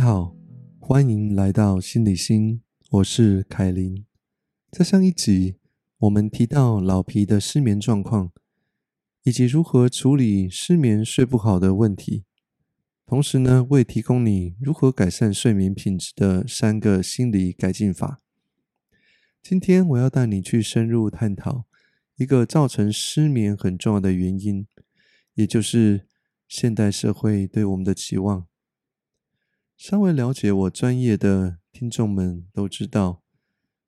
[0.00, 0.34] 好，
[0.78, 4.06] 欢迎来到心理心，我是凯琳。
[4.70, 5.56] 在上一集，
[5.98, 8.32] 我们提到老皮的失眠状况，
[9.24, 12.24] 以及如何处理失眠睡不好的问题。
[13.04, 18.22] 同时呢，为提供你如何改善睡眠品质的三个心理改进法。
[19.42, 21.66] 今天我要带你去深入探讨
[22.16, 24.66] 一个造成失眠很重要的原因，
[25.34, 26.06] 也就是
[26.48, 28.46] 现代社会对我们的期望。
[29.82, 33.22] 稍微了解我专业的听众们都知道，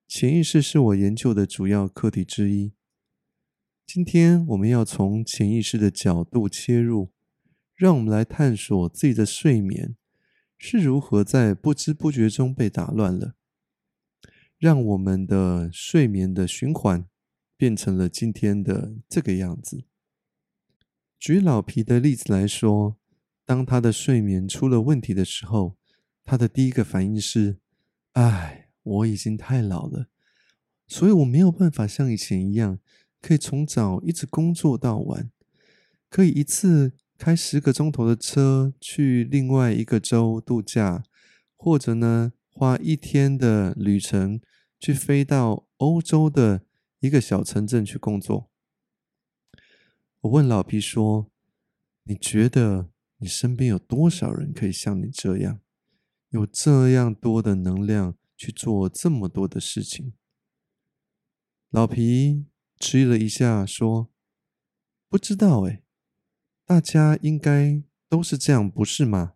[0.09, 2.73] 潜意识是我研究的主要课题之一。
[3.87, 7.13] 今天我们要从潜意识的角度切入。
[7.75, 9.95] 让我们来探索自己的睡眠
[10.57, 13.35] 是如何在不知不觉中被打乱了，
[14.57, 17.07] 让我们的睡眠的循环
[17.55, 19.85] 变成了今天的这个样子。
[21.19, 22.97] 举老皮的例子来说，
[23.45, 25.77] 当他的睡眠出了问题的时候，
[26.25, 27.59] 他的第一个反应是
[28.13, 30.09] ：“哎，我已经太老了，
[30.87, 32.79] 所以我没有办法像以前一样，
[33.21, 35.31] 可以从早一直工作到晚，
[36.09, 41.05] 可以一次。”开十个钟头的车去另外一个州度假，
[41.55, 44.41] 或者呢，花一天的旅程
[44.81, 46.65] 去飞到欧洲的
[46.99, 48.51] 一个小城镇去工作。
[50.23, 51.31] 我问老皮说
[52.03, 55.61] ：“你觉得你身边有多少人可以像你这样，
[56.33, 60.13] 有这样多的能量去做这么多的事情？”
[61.71, 62.47] 老皮
[62.79, 64.11] 迟疑了一下说
[65.09, 65.83] ：“不知道哎。”
[66.65, 69.35] 大家应该都是这样，不是吗？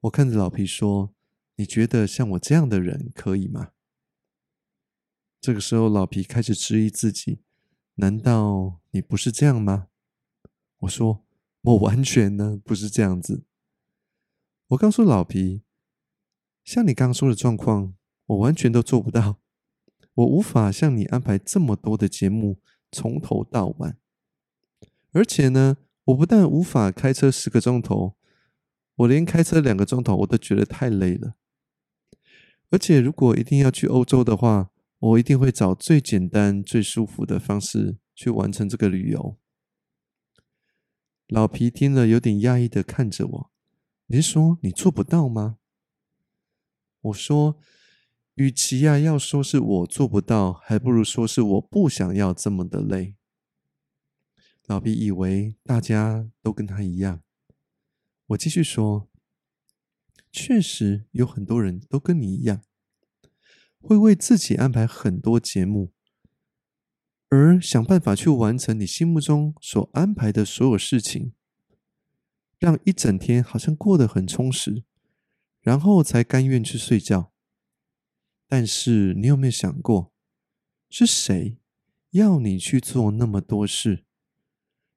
[0.00, 1.14] 我看着老皮说
[1.56, 3.72] ：“你觉得像我这样的人可以吗？”
[5.40, 7.42] 这个时候，老皮开始质疑自己
[7.96, 9.88] ：“难道你不是这样吗？”
[10.80, 11.26] 我说
[11.62, 13.44] ：“我完全呢不是这样子。”
[14.68, 15.62] 我告诉老皮
[16.64, 17.94] ：“像你刚刚说的状况，
[18.26, 19.38] 我完全都做不到。
[20.14, 22.58] 我无法像你安排这么多的节目，
[22.90, 23.96] 从头到晚。”
[25.12, 28.16] 而且呢，我不但无法开车十个钟头，
[28.96, 31.36] 我连开车两个钟头我都觉得太累了。
[32.70, 39.38] 而且，如果一定要去欧洲的话，我一定会找最简单、最舒服的方式去完成这个旅游。
[41.28, 43.50] 老皮听了，有点压抑的看着我
[44.06, 45.58] ：“你是说你做不到吗？”
[47.02, 47.58] 我说
[48.34, 53.14] ：“与其呀要说是我做不到，还不如说是我不想要这么的累。”
[54.66, 57.22] 老毕以为大家都跟他一样。
[58.26, 59.08] 我继续说
[60.32, 62.62] ：“确实有很多人都跟你一样，
[63.78, 65.92] 会为自己安排很多节目，
[67.28, 71.32] 而想办法去完成你心目中所安排的所有事情，
[72.58, 74.84] 让一整天好像过得很充实，
[75.60, 77.32] 然后才甘愿去睡觉。
[78.48, 80.12] 但是你有没有想过，
[80.88, 81.58] 是谁
[82.10, 84.04] 要你去做那么多事？”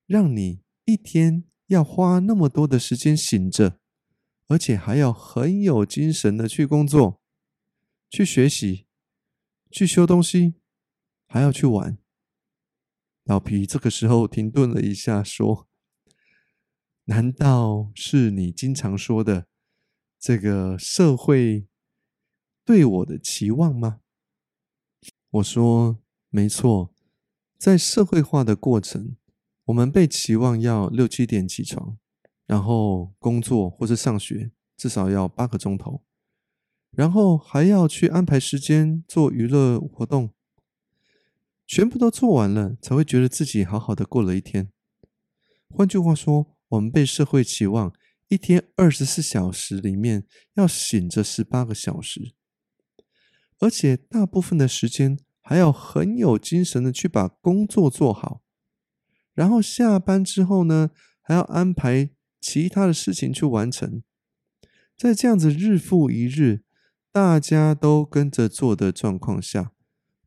[0.07, 3.79] 让你一天要花那么多的时间醒着，
[4.47, 7.21] 而且还要很有精神的去工作、
[8.09, 8.87] 去学习、
[9.69, 10.55] 去修东西，
[11.27, 11.99] 还要去玩。
[13.23, 15.69] 老皮这个时候停顿了一下，说
[17.09, 19.47] ：“难道是你经常说的
[20.19, 21.67] 这个社会
[22.63, 24.01] 对我的期望吗？”
[25.31, 25.99] 我说
[26.29, 26.93] ：“没错，
[27.57, 29.15] 在社会化的过程。”
[29.65, 31.97] 我们被期望要六七点起床，
[32.47, 36.03] 然后工作或者上学，至少要八个钟头，
[36.89, 40.33] 然后还要去安排时间做娱乐活动，
[41.67, 44.71] 全部都做完了，才会觉得自己好好的过了一天。
[45.69, 47.94] 换句话说，我们被社会期望
[48.28, 52.34] 一天二十四小时里面要醒着十八个小时，
[53.59, 58.42] 而且大部分的时间还要很有精神的去把工作做好。
[59.33, 64.04] 然后下班之后呢，还要安排其他的事情去完成。
[64.95, 66.63] 在这样子日复一日，
[67.12, 69.72] 大家都跟着做的状况下，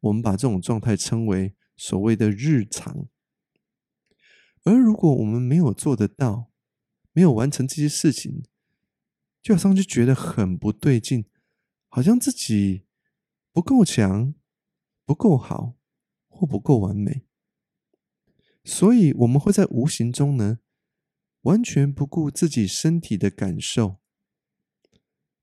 [0.01, 3.07] 我们把这种状态称为所谓的日常。
[4.65, 6.51] 而如果我们没有做得到，
[7.13, 8.45] 没有完成这些事情，
[9.43, 11.25] 就好像就觉得很不对劲，
[11.89, 12.85] 好像自己
[13.53, 14.35] 不够强、
[15.05, 15.75] 不够好
[16.29, 17.23] 或不够完美。
[18.65, 20.61] 所以，我们会在无形中呢，
[21.43, 23.99] 完全不顾自己身体的感受，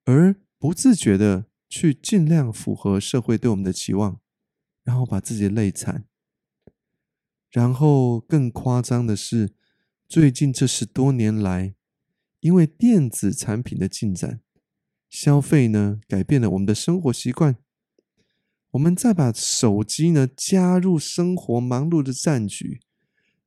[0.05, 4.21] 而不自觉的去尽量符合社会对我们的期望，
[4.83, 6.08] 然后把自己累惨。
[7.49, 9.53] 然后更夸张的是，
[10.07, 11.73] 最近这十多年来，
[12.41, 14.41] 因为电子产品的进展，
[15.09, 17.57] 消费呢改变了我们的生活习惯。
[18.71, 22.79] 我们再把手机呢加入生活忙碌的战局，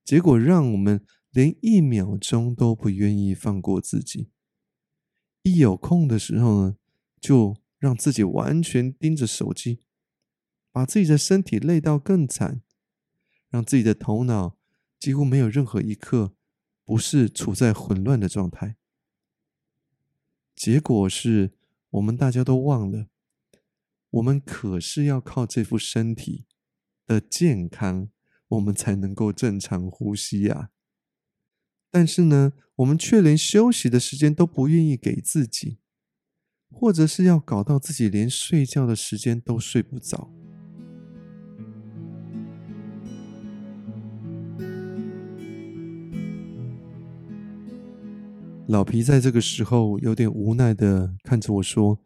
[0.04, 4.30] 结果让我们连一秒钟都不愿意放过自己。
[5.44, 6.76] 一有空的时候呢，
[7.20, 9.80] 就让自己完全盯着手机，
[10.72, 12.60] 把自己的身体累到更惨，
[13.52, 14.56] 让自己的头脑
[14.98, 16.34] 几乎没有任何一刻
[16.84, 18.76] 不是处在混乱的状态。
[20.56, 21.52] 结果是
[21.90, 23.08] 我们大家都忘了，
[24.10, 26.46] 我们可是要靠这副身体
[27.06, 28.08] 的健康，
[28.48, 30.70] 我们才能够正常呼吸呀。
[31.90, 35.78] 但是呢，我们却连休息的时间都不愿意给自己，
[36.70, 40.32] 或者是要搞到自己连睡觉的时间都睡不着。
[48.72, 51.98] 老皮在这个时候有点无奈的看着我说：“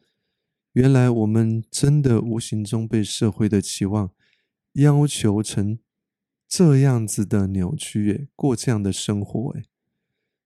[0.75, 4.11] 原来我们真的无形中被社会的期望
[4.73, 5.79] 要求成
[6.49, 9.63] 这样子的扭曲，诶，过这样的生活，诶，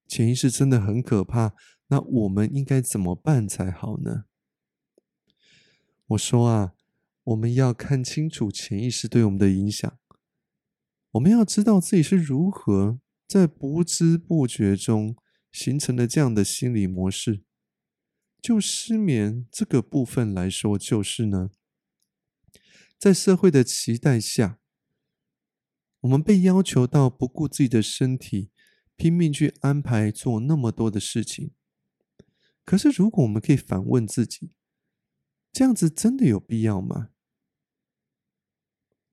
[0.06, 1.54] 潜意识真的很可怕。
[1.86, 4.24] 那我们应该怎么办才好呢？”
[6.08, 6.74] 我说啊，
[7.24, 9.96] 我们要看清楚潜意识对我们的影响，
[11.12, 15.16] 我们要知道自己是如何在不知不觉中。
[15.52, 17.42] 形成了这样的心理模式，
[18.40, 21.50] 就失眠这个部分来说，就是呢，
[22.98, 24.58] 在社会的期待下，
[26.00, 28.50] 我们被要求到不顾自己的身体，
[28.96, 31.52] 拼命去安排做那么多的事情。
[32.64, 34.52] 可是，如果我们可以反问自己，
[35.52, 37.10] 这样子真的有必要吗？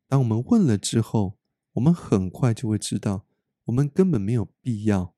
[0.07, 1.37] 当我们问了之后，
[1.73, 3.27] 我们很快就会知道，
[3.65, 5.16] 我们根本没有必要。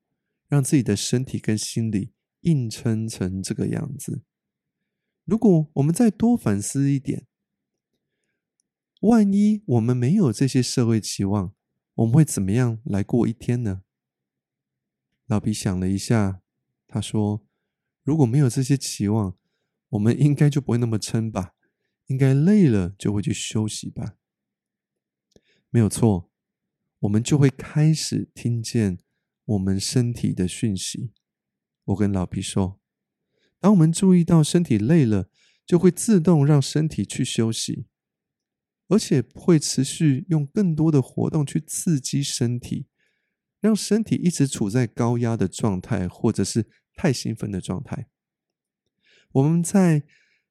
[0.50, 2.12] 让自己的身体跟心理
[2.42, 4.24] 硬撑成这个样子。
[5.24, 7.28] 如果我们再多反思一点，
[9.01, 11.54] 万一我们没有这些社会期望，
[11.94, 13.84] 我们会怎么样来过一天呢？
[15.28, 16.42] 老皮想了一下，
[16.88, 17.46] 他说
[18.04, 19.38] ：“如果没有这些期望，
[19.90, 21.54] 我们应该就不会那么撑吧？
[22.07, 24.16] 应该累了就会去休息吧？
[25.69, 26.31] 没有错，
[27.01, 28.98] 我们就会开始听见。”
[29.50, 31.12] 我们身体的讯息，
[31.86, 32.80] 我跟老皮说：，
[33.60, 35.28] 当我们注意到身体累了，
[35.66, 37.88] 就会自动让身体去休息，
[38.90, 42.86] 而且会持续用更多的活动去刺激身体，
[43.60, 48.07] 让身体一直处在高压的状态，或者是太兴奋的状态。
[49.31, 50.04] 我们在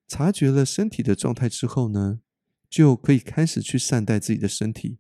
[0.09, 2.21] 察觉了身体的状态之后呢，
[2.69, 4.99] 就可以开始去善待自己的身体，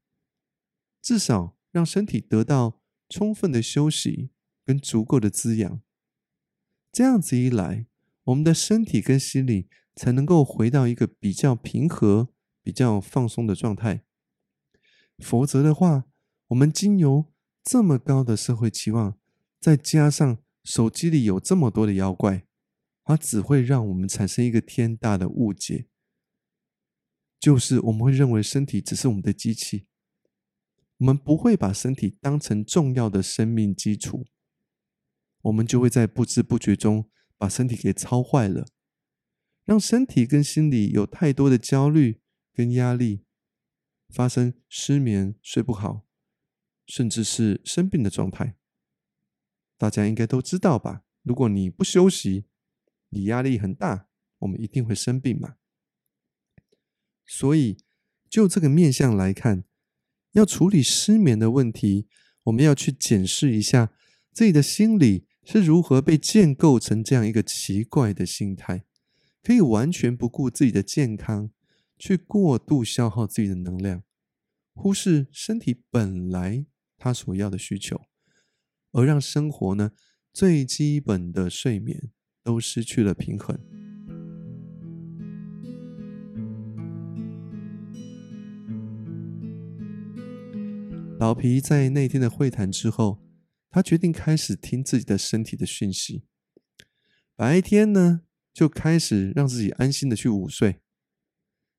[1.03, 2.81] 至少让身体得到。
[3.08, 4.31] 充分的休息
[4.64, 5.81] 跟足够的滋养，
[6.93, 7.87] 这样子一来，
[8.25, 12.28] 我们的身体跟心理才能够回到一个比较平和、
[12.62, 14.05] 比较放松的状态。
[15.19, 16.05] 否则的话，
[16.49, 17.32] 我们经由
[17.64, 19.19] 这么高的社会期望，
[19.58, 22.44] 再加上手机里有这么多的妖怪，
[23.04, 25.87] 它只会让我们产生一个天大的误解，
[27.40, 29.87] 就是我们会认为身体只是我们的机器。
[30.99, 34.26] 我们不会把身体当成重要的生命基础，
[35.43, 38.67] 我们就会在不知不觉中把身体给操坏了，
[39.64, 42.21] 让身体跟心理有太多的焦虑
[42.52, 43.25] 跟压力，
[44.09, 46.05] 发生失眠、睡不好，
[46.87, 48.57] 甚至是生病的状态。
[49.76, 51.05] 大家应该都知道吧？
[51.23, 52.47] 如果你不休息，
[53.11, 55.59] 你压力很大，我们一定会生病嘛。
[57.25, 57.85] 所以，
[58.28, 59.67] 就这个面相来看。
[60.32, 62.06] 要处理失眠的问题，
[62.44, 63.92] 我们要去检视一下
[64.32, 68.85] 自己的心理是如何被建构成这样一个奇怪的心态，
[69.42, 71.50] 可以完全不顾自己的健康，
[71.99, 74.02] 去过度消耗自己的能量，
[74.75, 76.66] 忽视身体本来
[76.97, 78.02] 他所要的需求，
[78.92, 79.92] 而让生活呢
[80.32, 82.11] 最基本的睡眠
[82.44, 83.58] 都失去了平衡。
[91.28, 93.23] 老皮在那天的会谈之后，
[93.68, 96.25] 他决定开始听自己的身体的讯息。
[97.37, 98.23] 白天呢，
[98.54, 100.80] 就开始让自己安心的去午睡，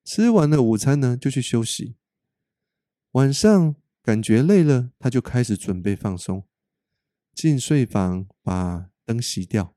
[0.06, 1.96] 吃完了午餐呢，就去休息。
[3.14, 6.46] 晚上感觉累了，他就开始准备放松，
[7.34, 9.76] 进睡房把灯熄掉，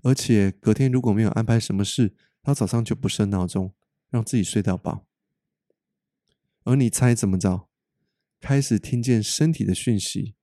[0.00, 3.74] 而且隔天如果没有安排什么事，他早上就不设闹钟，
[4.08, 5.06] 让自己睡到饱。
[6.64, 7.68] 而你猜怎么着？
[8.40, 10.34] 开始听见身体的讯息，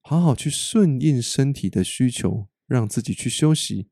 [0.00, 3.88] 好好去顺应身体的需求让自己去休息，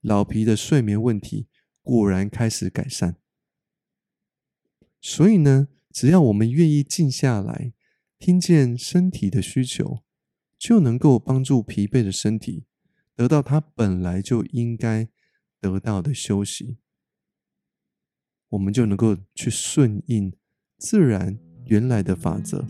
[0.00, 1.46] 老皮的睡眠问题
[1.82, 3.16] 果然开始改善。
[5.00, 7.72] 所以呢，只要我们愿意静下来，
[8.18, 10.02] 听见身体的需求，
[10.58, 12.64] 就能够帮助疲惫的身体
[13.14, 15.08] 得到它本来就应该
[15.60, 16.78] 得到的休息。
[18.48, 20.32] 我们就能够去顺应
[20.78, 22.64] 自然原来的法则。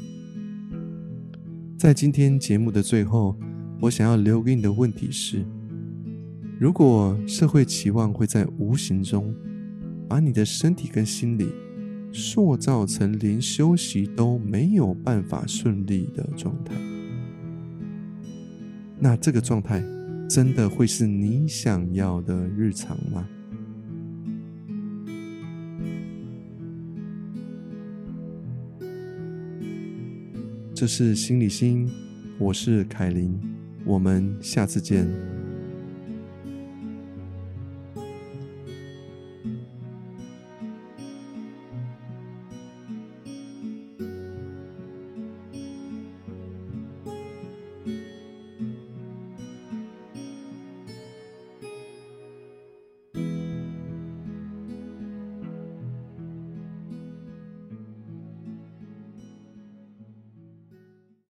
[1.77, 3.37] 在今天节目的最后，
[3.81, 5.45] 我想要留给你的问题是：
[6.59, 9.35] 如果社会期望会在无形中
[10.09, 11.49] 把你的身体跟心理
[12.13, 16.75] 塑造成连休息都没有办法顺利的状态，
[18.99, 19.81] 那这个状态
[20.29, 23.25] 真的会是你想要的日常吗？
[30.79, 31.91] 这是心理心，
[32.39, 33.37] 我是凯琳，
[33.85, 35.09] 我们下次见。